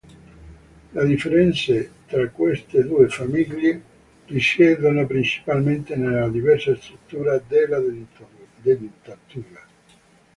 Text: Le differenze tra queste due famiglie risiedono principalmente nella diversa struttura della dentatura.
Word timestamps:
Le 0.93 1.03
differenze 1.05 1.91
tra 2.07 2.27
queste 2.29 2.81
due 2.83 3.07
famiglie 3.07 3.81
risiedono 4.25 5.05
principalmente 5.05 5.95
nella 5.95 6.27
diversa 6.27 6.75
struttura 6.75 7.37
della 7.47 7.79
dentatura. 7.79 9.63